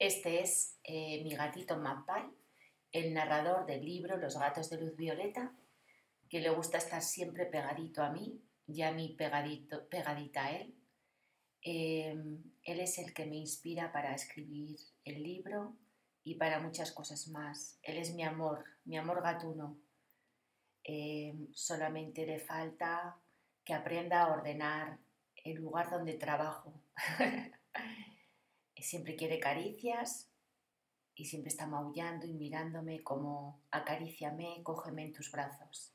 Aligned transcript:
Este 0.00 0.40
es 0.40 0.78
eh, 0.82 1.22
mi 1.22 1.34
gatito 1.34 1.76
Magpie, 1.76 2.34
el 2.90 3.12
narrador 3.12 3.66
del 3.66 3.84
libro 3.84 4.16
Los 4.16 4.38
gatos 4.38 4.70
de 4.70 4.80
luz 4.80 4.96
violeta, 4.96 5.54
que 6.30 6.40
le 6.40 6.48
gusta 6.48 6.78
estar 6.78 7.02
siempre 7.02 7.44
pegadito 7.44 8.02
a 8.02 8.08
mí 8.08 8.40
y 8.66 8.80
a 8.80 8.92
mí 8.92 9.14
pegadito, 9.18 9.86
pegadita 9.90 10.46
a 10.46 10.52
él. 10.52 10.74
Em, 11.60 12.42
él 12.62 12.80
es 12.80 12.96
el 12.96 13.12
que 13.12 13.26
me 13.26 13.36
inspira 13.36 13.92
para 13.92 14.14
escribir 14.14 14.78
el 15.04 15.22
libro 15.22 15.76
y 16.24 16.36
para 16.36 16.60
muchas 16.60 16.92
cosas 16.92 17.28
más. 17.28 17.78
Él 17.82 17.98
es 17.98 18.14
mi 18.14 18.22
amor, 18.22 18.64
mi 18.86 18.96
amor 18.96 19.22
gatuno. 19.22 19.76
Em, 20.82 21.52
solamente 21.52 22.24
le 22.24 22.38
falta 22.38 23.18
que 23.62 23.74
aprenda 23.74 24.22
a 24.22 24.32
ordenar 24.32 24.98
el 25.44 25.56
lugar 25.56 25.90
donde 25.90 26.14
trabajo. 26.14 26.72
siempre 28.82 29.16
quiere 29.16 29.38
caricias 29.38 30.30
y 31.14 31.26
siempre 31.26 31.48
está 31.48 31.66
maullando 31.66 32.26
y 32.26 32.32
mirándome 32.34 33.02
como 33.02 33.62
acaríciame, 33.70 34.62
cógeme 34.62 35.04
en 35.04 35.12
tus 35.12 35.30
brazos. 35.30 35.94